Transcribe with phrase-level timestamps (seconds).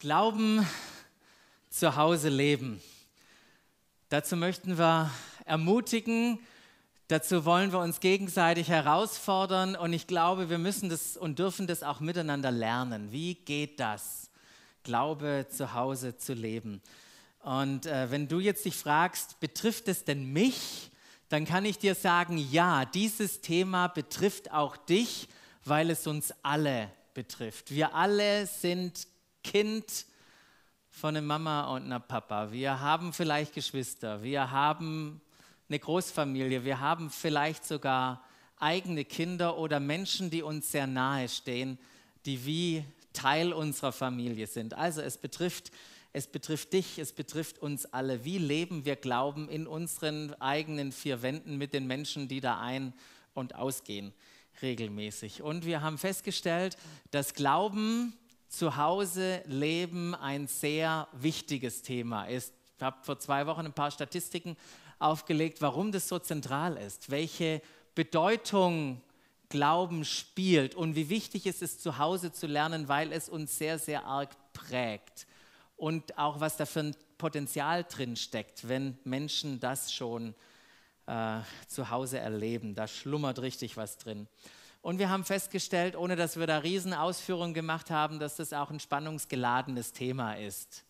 [0.00, 0.64] Glauben
[1.70, 2.80] zu Hause leben.
[4.10, 5.10] Dazu möchten wir
[5.44, 6.38] ermutigen,
[7.08, 11.82] dazu wollen wir uns gegenseitig herausfordern und ich glaube, wir müssen das und dürfen das
[11.82, 13.10] auch miteinander lernen.
[13.10, 14.30] Wie geht das,
[14.84, 16.80] Glaube zu Hause zu leben?
[17.40, 20.92] Und äh, wenn du jetzt dich fragst, betrifft es denn mich?
[21.28, 25.28] Dann kann ich dir sagen, ja, dieses Thema betrifft auch dich,
[25.64, 27.72] weil es uns alle betrifft.
[27.72, 29.08] Wir alle sind
[29.48, 30.04] Kind
[30.90, 32.52] von einer Mama und einer Papa.
[32.52, 34.22] Wir haben vielleicht Geschwister.
[34.22, 35.22] Wir haben
[35.70, 36.66] eine Großfamilie.
[36.66, 38.22] Wir haben vielleicht sogar
[38.58, 41.78] eigene Kinder oder Menschen, die uns sehr nahe stehen,
[42.26, 42.84] die wie
[43.14, 44.74] Teil unserer Familie sind.
[44.74, 45.70] Also es betrifft,
[46.12, 48.26] es betrifft dich, es betrifft uns alle.
[48.26, 52.92] Wie leben wir Glauben in unseren eigenen vier Wänden mit den Menschen, die da ein-
[53.32, 54.12] und ausgehen
[54.60, 55.40] regelmäßig?
[55.40, 56.76] Und wir haben festgestellt,
[57.12, 58.12] dass Glauben
[58.48, 62.52] zu Hause leben ein sehr wichtiges Thema ist.
[62.76, 64.56] Ich habe vor zwei Wochen ein paar Statistiken
[64.98, 67.62] aufgelegt, warum das so zentral ist, welche
[67.94, 69.00] Bedeutung
[69.48, 73.78] Glauben spielt und wie wichtig es ist, zu Hause zu lernen, weil es uns sehr,
[73.78, 75.26] sehr arg prägt.
[75.76, 80.34] Und auch was da für ein Potenzial drin steckt, wenn Menschen das schon
[81.06, 82.74] äh, zu Hause erleben.
[82.74, 84.28] Da schlummert richtig was drin.
[84.80, 88.80] Und wir haben festgestellt, ohne dass wir da Riesenausführungen gemacht haben, dass das auch ein
[88.80, 90.84] spannungsgeladenes Thema ist.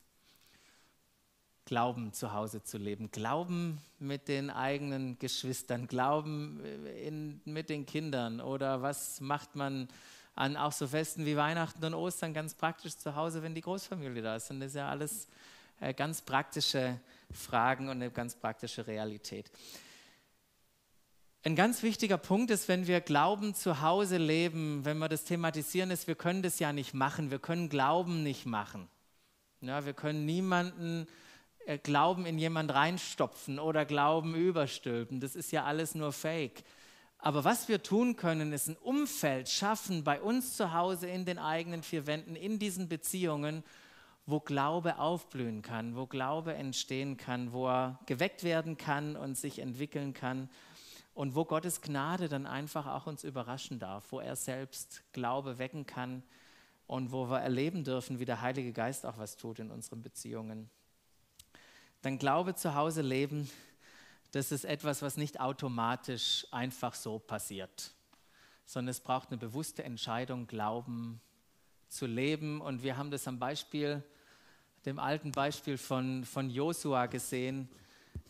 [1.64, 6.64] Glauben zu Hause zu leben, Glauben mit den eigenen Geschwistern, Glauben
[7.04, 9.88] in, mit den Kindern oder was macht man
[10.34, 14.22] an auch so Festen wie Weihnachten und Ostern ganz praktisch zu Hause, wenn die Großfamilie
[14.22, 14.50] da ist.
[14.50, 15.26] Und das ist ja alles
[15.80, 17.00] äh, ganz praktische
[17.32, 19.50] Fragen und eine ganz praktische Realität.
[21.44, 25.92] Ein ganz wichtiger Punkt ist, wenn wir Glauben zu Hause leben, wenn wir das thematisieren,
[25.92, 27.30] ist, wir können das ja nicht machen.
[27.30, 28.88] Wir können Glauben nicht machen.
[29.60, 31.06] Ja, wir können niemanden
[31.64, 35.20] äh, Glauben in jemand reinstopfen oder Glauben überstülpen.
[35.20, 36.64] Das ist ja alles nur Fake.
[37.18, 41.38] Aber was wir tun können, ist ein Umfeld schaffen bei uns zu Hause in den
[41.38, 43.62] eigenen vier Wänden, in diesen Beziehungen,
[44.26, 49.60] wo Glaube aufblühen kann, wo Glaube entstehen kann, wo er geweckt werden kann und sich
[49.60, 50.48] entwickeln kann
[51.18, 55.84] und wo Gottes Gnade dann einfach auch uns überraschen darf, wo er selbst Glaube wecken
[55.84, 56.22] kann
[56.86, 60.70] und wo wir erleben dürfen, wie der Heilige Geist auch was tut in unseren Beziehungen.
[62.02, 63.50] Dann Glaube zu Hause leben,
[64.30, 67.90] das ist etwas, was nicht automatisch einfach so passiert,
[68.64, 71.20] sondern es braucht eine bewusste Entscheidung, Glauben
[71.88, 72.60] zu leben.
[72.60, 74.04] Und wir haben das am Beispiel,
[74.86, 77.68] dem alten Beispiel von, von Josua gesehen,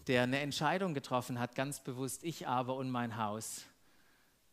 [0.08, 3.66] der eine Entscheidung getroffen hat, ganz bewusst, ich aber und mein Haus.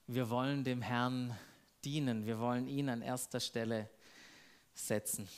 [0.05, 1.35] Wir wollen dem Herrn
[1.85, 3.89] dienen, wir wollen ihn an erster Stelle
[4.73, 5.29] setzen.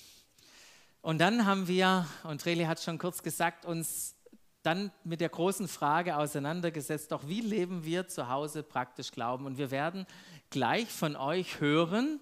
[1.02, 4.16] Und dann haben wir, und Reli hat schon kurz gesagt, uns
[4.64, 9.46] dann mit der großen Frage auseinandergesetzt, doch wie leben wir zu Hause praktisch Glauben?
[9.46, 10.08] Und wir werden
[10.50, 12.20] gleich von euch hören,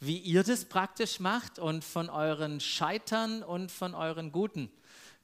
[0.00, 4.70] wie ihr das praktisch macht und von euren Scheitern und von euren guten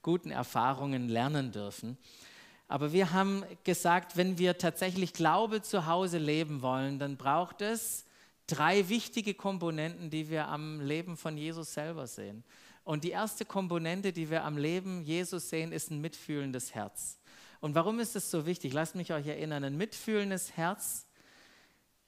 [0.03, 1.99] guten Erfahrungen lernen dürfen.
[2.69, 8.05] Aber wir haben gesagt, wenn wir tatsächlich Glaube zu Hause leben wollen, dann braucht es
[8.47, 12.45] drei wichtige Komponenten, die wir am Leben von Jesus selber sehen.
[12.85, 17.19] Und die erste Komponente, die wir am Leben Jesus sehen, ist ein mitfühlendes Herz.
[17.61, 18.73] Und warum ist es so wichtig?
[18.73, 21.07] Lasst mich euch erinnern, ein mitfühlendes Herz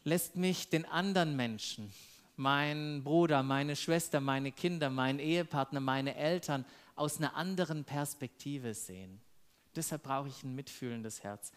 [0.04, 1.92] lässt mich den anderen Menschen,
[2.36, 6.64] meinen Bruder, meine Schwester, meine Kinder, meinen Ehepartner, meine Eltern
[7.00, 9.20] aus einer anderen Perspektive sehen.
[9.74, 11.50] Deshalb brauche ich ein mitfühlendes Herz.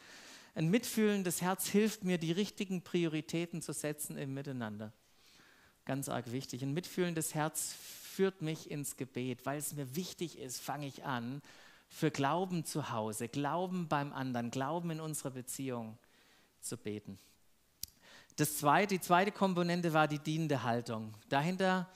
[0.55, 4.93] Ein mitfühlendes Herz hilft mir, die richtigen Prioritäten zu setzen im Miteinander.
[5.85, 6.63] Ganz arg wichtig.
[6.63, 7.75] Ein mitfühlendes Herz
[8.13, 11.41] führt mich ins Gebet, weil es mir wichtig ist, fange ich an,
[11.89, 15.97] für Glauben zu Hause, Glauben beim anderen, Glauben in unserer Beziehung
[16.61, 17.19] zu beten.
[18.37, 21.13] Das zweite, die zweite Komponente war die dienende Haltung.
[21.29, 21.89] Dahinter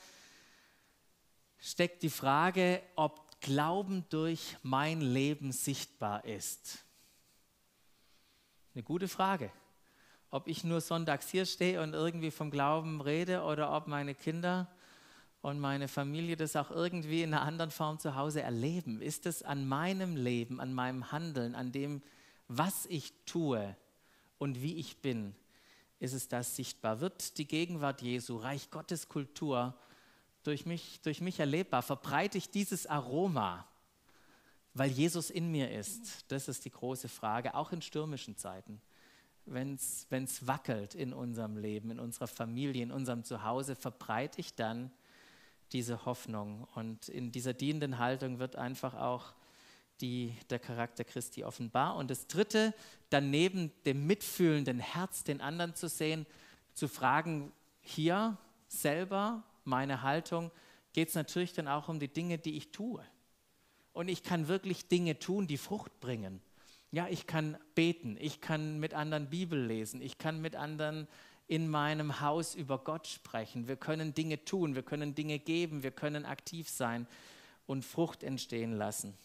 [1.60, 6.86] steckt die Frage, ob Glauben durch mein Leben sichtbar ist?
[8.74, 9.52] Eine gute Frage.
[10.30, 14.68] Ob ich nur sonntags hier stehe und irgendwie vom Glauben rede oder ob meine Kinder
[15.42, 19.02] und meine Familie das auch irgendwie in einer anderen Form zu Hause erleben.
[19.02, 22.02] Ist es an meinem Leben, an meinem Handeln, an dem,
[22.48, 23.76] was ich tue
[24.38, 25.36] und wie ich bin,
[26.00, 27.00] ist es das sichtbar?
[27.00, 29.76] Wird die Gegenwart Jesu, Reich Gottes Kultur
[30.44, 31.82] durch mich, durch mich erlebbar?
[31.82, 33.68] Verbreite ich dieses Aroma,
[34.74, 36.26] weil Jesus in mir ist?
[36.30, 38.82] Das ist die große Frage, auch in stürmischen Zeiten.
[39.46, 44.92] Wenn es wackelt in unserem Leben, in unserer Familie, in unserem Zuhause, verbreite ich dann
[45.72, 46.68] diese Hoffnung.
[46.76, 49.34] Und in dieser dienenden Haltung wird einfach auch
[50.02, 51.96] die, der Charakter Christi offenbar.
[51.96, 52.74] Und das Dritte,
[53.10, 56.26] dann neben dem mitfühlenden Herz den anderen zu sehen,
[56.74, 57.52] zu fragen,
[57.82, 58.38] hier
[58.68, 60.52] selber meine Haltung,
[60.94, 63.04] geht es natürlich dann auch um die Dinge, die ich tue.
[63.94, 66.42] Und ich kann wirklich Dinge tun, die Frucht bringen.
[66.92, 71.08] Ja, ich kann beten, ich kann mit anderen Bibel lesen, ich kann mit anderen
[71.48, 73.68] in meinem Haus über Gott sprechen.
[73.68, 77.08] Wir können Dinge tun, wir können Dinge geben, wir können aktiv sein
[77.66, 79.18] und Frucht entstehen lassen.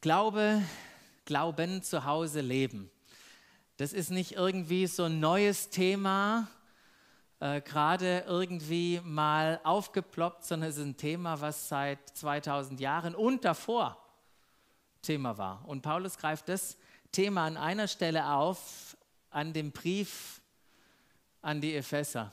[0.00, 0.62] Glaube,
[1.24, 2.90] Glauben zu Hause leben.
[3.76, 6.48] Das ist nicht irgendwie so ein neues Thema,
[7.40, 13.44] äh, gerade irgendwie mal aufgeploppt, sondern es ist ein Thema, was seit 2000 Jahren und
[13.44, 13.96] davor
[15.02, 15.66] Thema war.
[15.66, 16.76] Und Paulus greift das
[17.12, 18.96] Thema an einer Stelle auf,
[19.30, 20.40] an dem Brief
[21.42, 22.32] an die Epheser.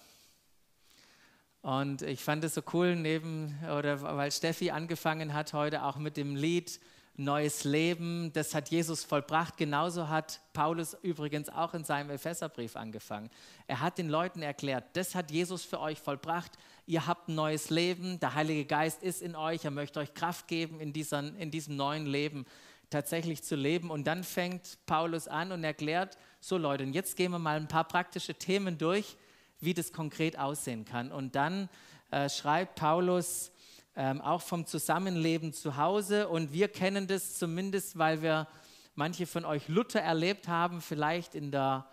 [1.61, 6.17] Und ich fand es so cool, neben, oder weil Steffi angefangen hat heute auch mit
[6.17, 6.79] dem Lied
[7.17, 9.57] neues Leben, das hat Jesus vollbracht.
[9.57, 13.31] Genauso hat Paulus übrigens auch in seinem Epheserbrief angefangen.
[13.65, 16.51] Er hat den Leuten erklärt, das hat Jesus für euch vollbracht.
[16.85, 20.47] Ihr habt ein neues Leben, der Heilige Geist ist in euch, er möchte euch Kraft
[20.47, 22.45] geben, in, dieser, in diesem neuen Leben
[22.91, 23.89] tatsächlich zu leben.
[23.89, 27.67] Und dann fängt Paulus an und erklärt, so Leute, und jetzt gehen wir mal ein
[27.67, 29.17] paar praktische Themen durch,
[29.59, 31.11] wie das konkret aussehen kann.
[31.11, 31.67] Und dann
[32.11, 33.51] äh, schreibt Paulus,
[33.97, 36.29] ähm, auch vom Zusammenleben zu Hause.
[36.29, 38.47] Und wir kennen das zumindest, weil wir
[38.93, 41.87] manche von euch Luther erlebt haben, vielleicht in der,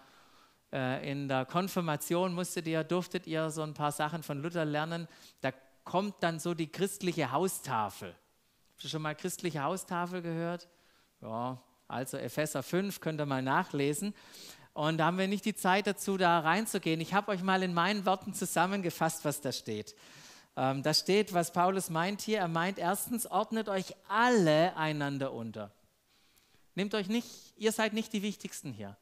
[0.70, 5.08] äh, in der Konfirmation musstet ihr, durftet ihr so ein paar Sachen von Luther lernen.
[5.40, 5.50] Da
[5.84, 8.10] kommt dann so die christliche Haustafel.
[8.10, 10.68] Habt ihr schon mal christliche Haustafel gehört?
[11.22, 11.58] Ja,
[11.88, 14.14] also Epheser 5 könnt ihr mal nachlesen.
[14.74, 17.00] Und da haben wir nicht die Zeit dazu, da reinzugehen.
[17.00, 19.94] Ich habe euch mal in meinen Worten zusammengefasst, was da steht.
[20.56, 22.38] Ähm, da steht, was Paulus meint hier.
[22.38, 25.72] Er meint erstens, ordnet euch alle einander unter.
[26.74, 28.96] Nehmt euch nicht, ihr seid nicht die Wichtigsten hier.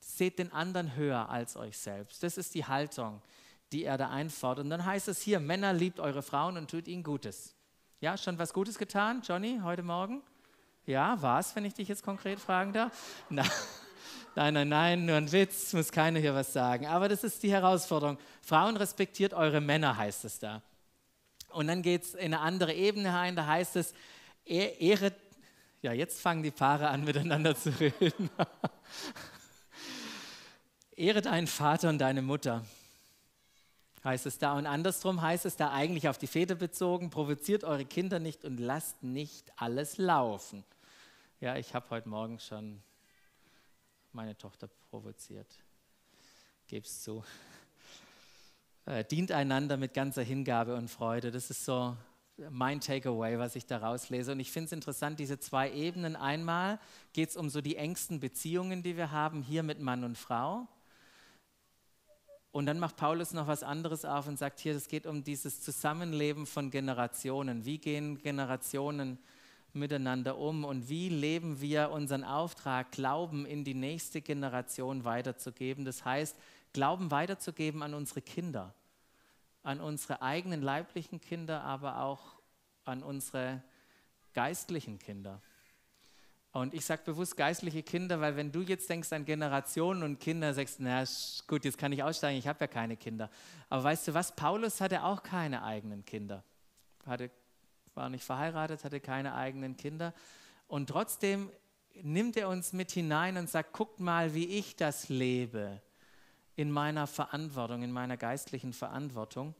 [0.00, 2.22] Seht den anderen höher als euch selbst.
[2.22, 3.22] Das ist die Haltung,
[3.72, 4.64] die er da einfordert.
[4.64, 7.54] Und dann heißt es hier, Männer liebt eure Frauen und tut ihnen Gutes.
[8.00, 10.22] Ja, schon was Gutes getan, Johnny, heute Morgen?
[10.84, 13.24] Ja, was, wenn ich dich jetzt konkret fragen darf?
[13.28, 13.44] Na,
[14.36, 16.86] Nein, nein, nein, nur ein Witz, muss keiner hier was sagen.
[16.86, 18.18] Aber das ist die Herausforderung.
[18.42, 20.60] Frauen respektiert eure Männer, heißt es da.
[21.48, 23.94] Und dann geht es in eine andere Ebene ein, da heißt es,
[24.44, 25.14] ehret,
[25.80, 28.28] ja, jetzt fangen die Paare an, miteinander zu reden.
[30.96, 32.62] Ehre deinen Vater und deine Mutter,
[34.04, 34.52] heißt es da.
[34.52, 38.60] Und andersrum heißt es da eigentlich auf die Väter bezogen, provoziert eure Kinder nicht und
[38.60, 40.62] lasst nicht alles laufen.
[41.40, 42.82] Ja, ich habe heute Morgen schon
[44.16, 45.46] meine Tochter provoziert.
[46.66, 47.22] Geb's zu.
[48.88, 51.32] Äh, dient einander mit ganzer Hingabe und Freude.
[51.32, 51.96] Das ist so
[52.50, 54.30] mein Takeaway, was ich da rauslese.
[54.30, 56.14] Und ich finde es interessant, diese zwei Ebenen.
[56.14, 56.78] Einmal
[57.12, 60.68] geht es um so die engsten Beziehungen, die wir haben, hier mit Mann und Frau.
[62.52, 65.62] Und dann macht Paulus noch was anderes auf und sagt hier, es geht um dieses
[65.62, 67.64] Zusammenleben von Generationen.
[67.64, 69.18] Wie gehen Generationen
[69.76, 75.84] miteinander um und wie leben wir unseren Auftrag, Glauben in die nächste Generation weiterzugeben.
[75.84, 76.36] Das heißt,
[76.72, 78.74] Glauben weiterzugeben an unsere Kinder,
[79.62, 82.36] an unsere eigenen leiblichen Kinder, aber auch
[82.84, 83.62] an unsere
[84.34, 85.40] geistlichen Kinder.
[86.52, 90.54] Und ich sage bewusst geistliche Kinder, weil wenn du jetzt denkst an Generationen und Kinder,
[90.54, 91.04] sagst, na
[91.46, 93.30] gut, jetzt kann ich aussteigen, ich habe ja keine Kinder.
[93.68, 96.42] Aber weißt du was, Paulus hatte auch keine eigenen Kinder.
[97.04, 97.30] Hatte
[97.96, 100.12] war nicht verheiratet, hatte keine eigenen Kinder.
[100.68, 101.50] Und trotzdem
[102.02, 105.80] nimmt er uns mit hinein und sagt, guckt mal, wie ich das lebe
[106.54, 109.54] in meiner Verantwortung, in meiner geistlichen Verantwortung.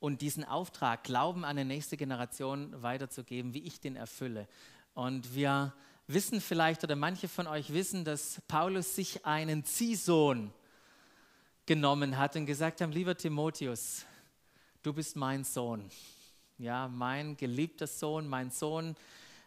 [0.00, 4.46] Und diesen Auftrag, Glauben an die nächste Generation weiterzugeben, wie ich den erfülle.
[4.94, 5.74] Und wir
[6.06, 10.52] wissen vielleicht, oder manche von euch wissen, dass Paulus sich einen Ziehsohn
[11.66, 14.06] genommen hat und gesagt hat, lieber Timotheus,
[14.82, 15.90] du bist mein Sohn.
[16.60, 18.96] Ja, mein geliebter Sohn, mein Sohn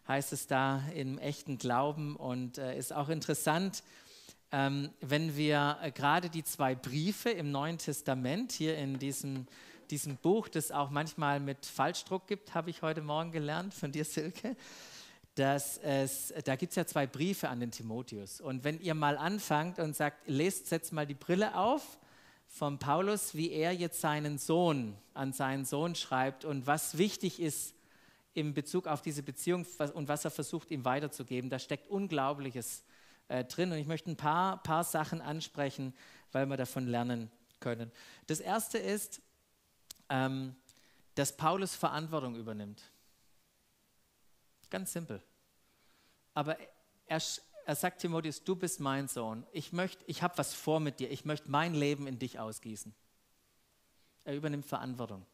[0.08, 3.84] heißt es da im echten Glauben und äh, ist auch interessant,
[4.54, 9.46] ähm, wenn wir äh, gerade die zwei Briefe im Neuen Testament hier in diesem,
[9.90, 14.06] diesem Buch, das auch manchmal mit Falschdruck gibt, habe ich heute Morgen gelernt von dir,
[14.06, 14.56] Silke,
[15.36, 18.40] dass es, da gibt es ja zwei Briefe an den Timotheus.
[18.40, 21.98] Und wenn ihr mal anfangt und sagt, lest, setzt mal die Brille auf,
[22.52, 27.74] von Paulus, wie er jetzt seinen Sohn an seinen Sohn schreibt und was wichtig ist
[28.34, 31.50] in Bezug auf diese Beziehung und was er versucht, ihm weiterzugeben.
[31.50, 32.84] Da steckt Unglaubliches
[33.30, 35.94] äh, drin und ich möchte ein paar, paar Sachen ansprechen,
[36.34, 37.32] weil wir davon lernen
[37.62, 37.90] können.
[38.28, 39.22] Das erste ist,
[40.10, 40.56] ähm,
[41.16, 42.84] dass Paulus Verantwortung übernimmt.
[44.70, 45.24] Ganz simpel.
[46.34, 46.58] Aber
[47.08, 47.22] er,
[47.72, 49.46] er sagt Timotheus, du bist mein Sohn.
[49.54, 51.10] Ich, möcht, ich habe was vor mit dir.
[51.10, 52.94] Ich möchte mein Leben in dich ausgießen.
[54.26, 55.26] Er übernimmt Verantwortung.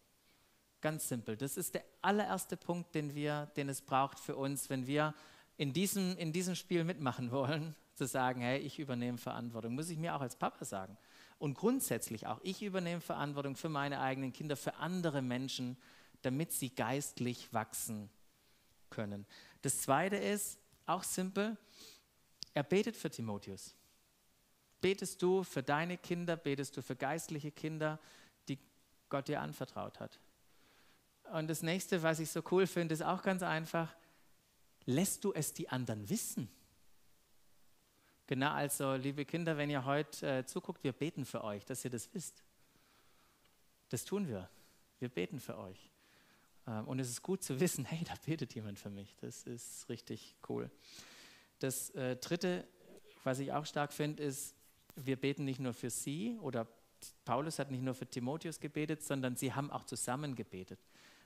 [0.79, 1.36] Ganz simpel.
[1.36, 5.15] Das ist der allererste Punkt, den, wir, den es braucht für uns, wenn wir
[5.58, 9.74] in diesem, in diesem Spiel mitmachen wollen, zu sagen, hey, ich übernehme Verantwortung.
[9.74, 10.96] Muss ich mir auch als Papa sagen.
[11.39, 15.75] Und grundsätzlich auch, ich übernehme Verantwortung für meine eigenen Kinder, für andere Menschen,
[16.22, 18.12] damit sie geistlich wachsen
[18.91, 19.25] können.
[19.63, 21.58] Das Zweite ist, auch simpel,
[22.58, 23.76] er betet für Timotheus.
[24.82, 28.00] Betest du für deine Kinder, betest du für geistliche Kinder,
[28.48, 28.58] die
[29.10, 30.20] Gott dir anvertraut hat.
[31.32, 33.96] Und das nächste, was ich so cool finde, ist auch ganz einfach,
[34.86, 36.50] lässt du es die anderen wissen?
[38.26, 41.92] Genau, also liebe Kinder, wenn ihr heute äh, zuguckt, wir beten für euch, dass ihr
[41.92, 42.44] das wisst.
[43.90, 44.50] Das tun wir.
[44.98, 45.92] Wir beten für euch.
[46.66, 49.16] Ähm, und es ist gut zu wissen, hey, da betet jemand für mich.
[49.18, 50.72] Das ist richtig cool.
[51.60, 52.68] Das äh, Dritte,
[53.24, 54.56] was ich auch stark finde, ist,
[54.96, 56.68] wir beten nicht nur für sie oder
[57.26, 60.80] Paulus hat nicht nur für Timotheus gebetet, sondern sie haben auch zusammen gebetet.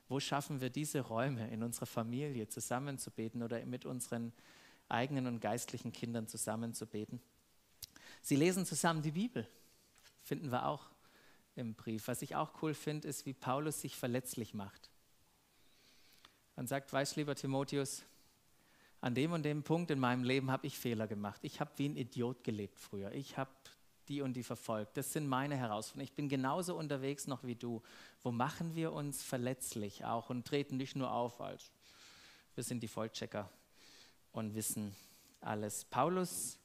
[0.09, 4.33] Wo schaffen wir diese Räume in unserer Familie zusammen zu beten oder mit unseren
[4.89, 7.21] eigenen und geistlichen Kindern zusammen zu beten?
[8.21, 9.47] Sie lesen zusammen die Bibel,
[10.21, 10.89] finden wir auch
[11.55, 12.07] im Brief.
[12.07, 14.89] Was ich auch cool finde, ist, wie Paulus sich verletzlich macht.
[16.55, 18.03] Man sagt, weißt lieber Timotheus,
[19.01, 21.41] an dem und dem Punkt in meinem Leben habe ich Fehler gemacht.
[21.43, 23.11] Ich habe wie ein Idiot gelebt früher.
[23.11, 23.51] Ich habe
[24.07, 24.97] die und die verfolgt.
[24.97, 26.03] Das sind meine Herausforderungen.
[26.03, 27.81] Ich bin genauso unterwegs noch wie du.
[28.21, 31.71] Wo machen wir uns verletzlich auch und treten nicht nur auf als
[32.55, 33.49] wir sind die Vollchecker
[34.33, 34.93] und wissen
[35.39, 35.85] alles.
[35.85, 36.59] Paulus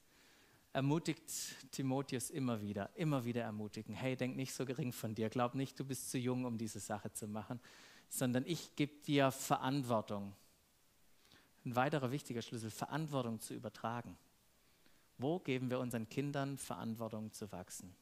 [0.73, 1.31] ermutigt
[1.71, 3.95] Timotheus immer wieder, immer wieder ermutigen.
[3.95, 5.31] Hey, denk nicht so gering von dir.
[5.31, 7.61] Glaub nicht, du bist zu jung, um diese Sache zu machen,
[8.09, 10.35] sondern ich gebe dir Verantwortung.
[11.67, 14.17] Ein weiterer wichtiger Schlüssel, Verantwortung zu übertragen.
[15.19, 17.93] Wo geben wir unseren Kindern Verantwortung zu wachsen?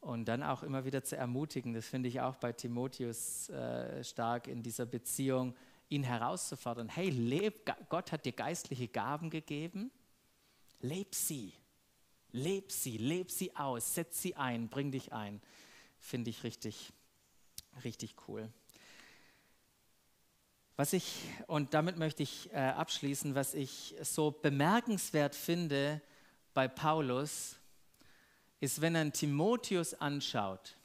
[0.00, 4.48] Und dann auch immer wieder zu ermutigen, das finde ich auch bei Timotheus äh, stark
[4.48, 5.54] in dieser Beziehung,
[5.88, 9.92] ihn herauszufordern, hey, leb, Gott hat dir geistliche Gaben gegeben,
[10.80, 11.52] leb sie,
[12.32, 15.40] leb sie, leb sie aus, setz sie ein, bring dich ein.
[16.00, 16.92] Finde ich richtig,
[17.84, 18.52] richtig cool.
[20.80, 26.00] Was ich, und damit möchte ich äh, abschließen, was ich so bemerkenswert finde
[26.54, 27.56] bei Paulus,
[28.60, 30.76] ist, wenn er Timotheus anschaut,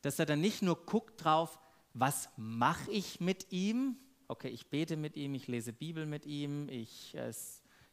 [0.00, 1.58] dass er dann nicht nur guckt drauf,
[1.92, 3.98] was mache ich mit ihm?
[4.28, 7.30] Okay, ich bete mit ihm, ich lese Bibel mit ihm, ich äh,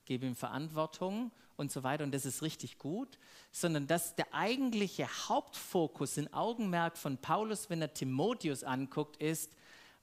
[0.05, 3.19] gebe ihm Verantwortung und so weiter und das ist richtig gut,
[3.51, 9.51] sondern dass der eigentliche Hauptfokus, ein Augenmerk von Paulus, wenn er Timotheus anguckt, ist,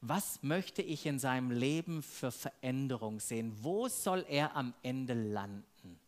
[0.03, 3.57] was möchte ich in seinem Leben für Veränderung sehen?
[3.61, 6.01] Wo soll er am Ende landen?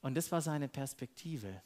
[0.00, 1.60] Und das war seine Perspektive.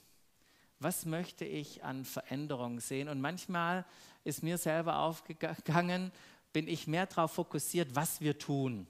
[0.80, 3.10] Was möchte ich an Veränderung sehen?
[3.10, 3.84] Und manchmal
[4.24, 6.10] ist mir selber aufgegangen,
[6.54, 8.86] bin ich mehr darauf fokussiert, was wir tun.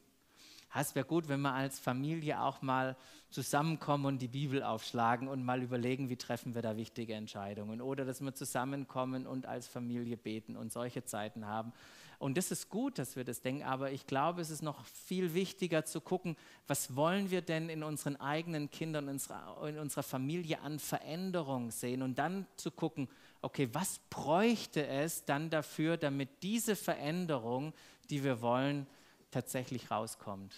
[0.76, 2.96] Es wäre gut, wenn wir als Familie auch mal
[3.30, 7.80] zusammenkommen und die Bibel aufschlagen und mal überlegen, wie treffen wir da wichtige Entscheidungen.
[7.80, 11.72] Oder dass wir zusammenkommen und als Familie beten und solche Zeiten haben.
[12.18, 15.34] Und das ist gut, dass wir das denken, aber ich glaube, es ist noch viel
[15.34, 20.02] wichtiger zu gucken, was wollen wir denn in unseren eigenen Kindern, in unserer, in unserer
[20.02, 23.08] Familie an Veränderung sehen und dann zu gucken,
[23.42, 27.74] okay, was bräuchte es dann dafür, damit diese Veränderung,
[28.10, 28.86] die wir wollen,
[29.34, 30.54] tatsächlich rauskommt.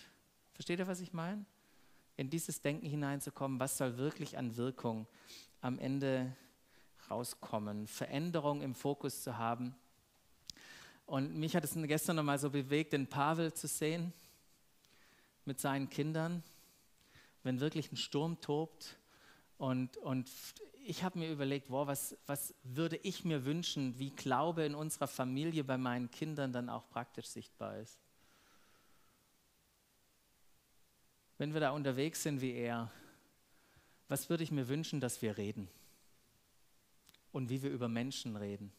[0.53, 1.47] Versteht ihr, was ich meine?
[2.19, 5.07] In dieses Denken hineinzukommen, was soll wirklich an Wirkung
[5.63, 6.37] am Ende
[7.11, 9.75] rauskommen, Veränderung im Fokus zu haben.
[11.07, 14.13] Und mich hat es gestern nochmal so bewegt, den Pavel zu sehen
[15.47, 16.43] mit seinen Kindern,
[17.45, 18.99] wenn wirklich ein Sturm tobt.
[19.57, 20.31] Und, und
[20.85, 25.09] ich habe mir überlegt, wow, was, was würde ich mir wünschen, wie Glaube in unserer
[25.09, 28.06] Familie bei meinen Kindern dann auch praktisch sichtbar ist.
[31.39, 32.91] Wenn wir da unterwegs sind wie er,
[34.09, 35.69] was würde ich mir wünschen, dass wir reden?
[37.33, 38.73] Und wie wir über Menschen reden?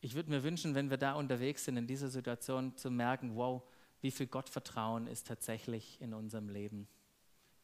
[0.00, 3.62] Ich würde mir wünschen, wenn wir da unterwegs sind, in dieser Situation zu merken, wow,
[4.00, 6.88] wie viel Gottvertrauen ist tatsächlich in unserem Leben,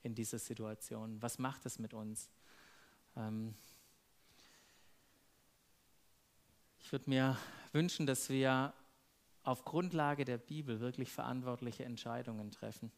[0.03, 1.21] in dieser Situation.
[1.23, 2.29] Was macht es mit uns?
[3.17, 3.55] Ähm
[6.79, 7.39] ich würde mir
[7.73, 8.75] wünschen, dass wir
[9.47, 12.91] auf Grundlage der Bibel wirklich verantwortliche Entscheidungen treffen.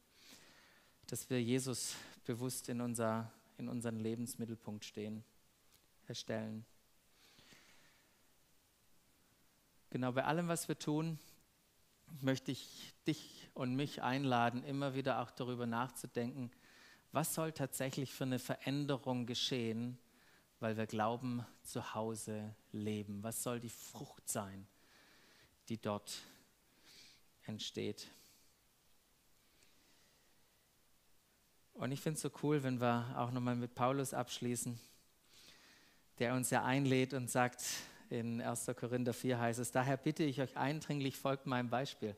[1.06, 5.24] Dass wir Jesus bewusst in, unser, in unseren Lebensmittelpunkt stehen,
[6.06, 6.64] erstellen.
[9.90, 11.18] Genau bei allem, was wir tun,
[12.22, 16.50] möchte ich dich und mich einladen, immer wieder auch darüber nachzudenken,
[17.12, 19.98] was soll tatsächlich für eine Veränderung geschehen,
[20.60, 23.22] weil wir glauben, zu Hause leben?
[23.22, 24.66] Was soll die Frucht sein,
[25.68, 26.22] die dort
[27.48, 28.08] entsteht?
[31.74, 34.78] Und ich finde es so cool, wenn wir auch nochmal mit Paulus abschließen,
[36.18, 37.62] der uns ja einlädt und sagt,
[38.10, 38.66] in 1.
[38.76, 42.16] Korinther 4 heißt es, daher bitte ich euch eindringlich, folgt meinem Beispiel.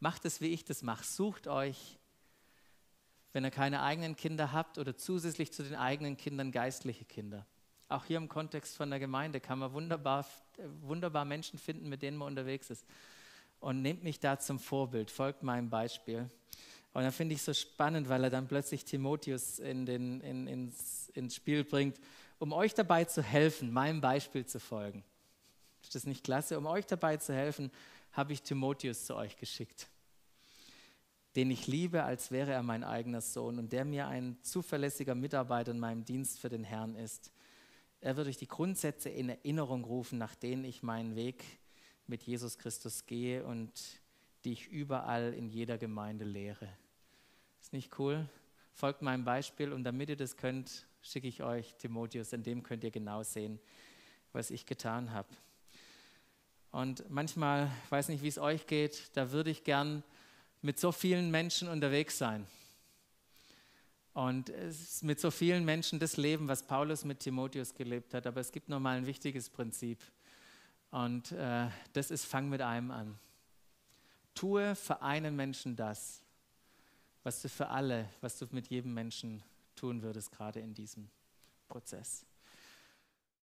[0.00, 1.04] Macht es, wie ich das mache.
[1.04, 1.98] Sucht euch,
[3.32, 7.46] wenn ihr keine eigenen Kinder habt oder zusätzlich zu den eigenen Kindern geistliche Kinder.
[7.88, 10.26] Auch hier im Kontext von der Gemeinde kann man wunderbar,
[10.80, 12.86] wunderbar Menschen finden, mit denen man unterwegs ist.
[13.64, 16.28] Und nehmt mich da zum Vorbild, folgt meinem Beispiel.
[16.92, 20.46] Und dann finde ich es so spannend, weil er dann plötzlich Timotheus in den, in,
[20.46, 21.98] ins, ins Spiel bringt,
[22.38, 25.02] um euch dabei zu helfen, meinem Beispiel zu folgen.
[25.82, 26.58] Ist das nicht klasse?
[26.58, 27.70] Um euch dabei zu helfen,
[28.12, 29.88] habe ich Timotheus zu euch geschickt,
[31.34, 35.70] den ich liebe, als wäre er mein eigener Sohn und der mir ein zuverlässiger Mitarbeiter
[35.70, 37.32] in meinem Dienst für den Herrn ist.
[38.02, 41.42] Er wird euch die Grundsätze in Erinnerung rufen, nach denen ich meinen Weg
[42.06, 43.70] mit Jesus Christus gehe und
[44.44, 46.68] die ich überall in jeder Gemeinde lehre.
[47.60, 48.28] Ist nicht cool?
[48.74, 52.84] Folgt meinem Beispiel und damit ihr das könnt, schicke ich euch Timotheus, in dem könnt
[52.84, 53.58] ihr genau sehen,
[54.32, 55.28] was ich getan habe.
[56.70, 60.02] Und manchmal, ich weiß nicht, wie es euch geht, da würde ich gern
[60.60, 62.46] mit so vielen Menschen unterwegs sein.
[64.12, 64.52] Und
[65.02, 68.26] mit so vielen Menschen das Leben, was Paulus mit Timotheus gelebt hat.
[68.26, 69.98] Aber es gibt noch mal ein wichtiges Prinzip.
[70.94, 73.18] Und äh, das ist, fang mit einem an.
[74.32, 76.22] Tue für einen Menschen das,
[77.24, 79.42] was du für alle, was du mit jedem Menschen
[79.74, 81.10] tun würdest, gerade in diesem
[81.66, 82.24] Prozess.